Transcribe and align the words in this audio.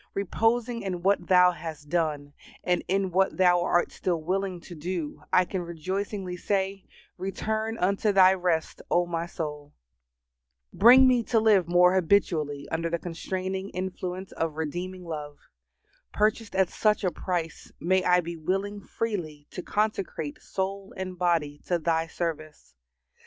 Reposing 0.15 0.81
in 0.81 1.03
what 1.03 1.27
Thou 1.27 1.51
has 1.51 1.83
done, 1.83 2.33
and 2.63 2.83
in 2.87 3.11
what 3.11 3.37
Thou 3.37 3.61
art 3.61 3.91
still 3.91 4.19
willing 4.19 4.59
to 4.61 4.73
do, 4.73 5.21
I 5.31 5.45
can 5.45 5.61
rejoicingly 5.61 6.37
say, 6.37 6.87
"Return 7.19 7.77
unto 7.77 8.11
thy 8.11 8.33
rest, 8.33 8.81
O 8.89 9.05
my 9.05 9.27
soul." 9.27 9.75
Bring 10.73 11.07
me 11.07 11.21
to 11.25 11.39
live 11.39 11.67
more 11.67 11.93
habitually 11.93 12.67
under 12.71 12.89
the 12.89 12.97
constraining 12.97 13.69
influence 13.75 14.31
of 14.31 14.55
redeeming 14.57 15.05
love. 15.05 15.37
Purchased 16.11 16.55
at 16.55 16.69
such 16.69 17.03
a 17.03 17.11
price, 17.11 17.71
may 17.79 18.03
I 18.03 18.21
be 18.21 18.35
willing 18.35 18.81
freely 18.81 19.45
to 19.51 19.61
consecrate 19.61 20.41
soul 20.41 20.95
and 20.97 21.15
body 21.15 21.61
to 21.67 21.77
Thy 21.77 22.07
service. 22.07 22.73